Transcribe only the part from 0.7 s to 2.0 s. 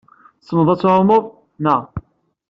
ad tɛummeḍ, yak?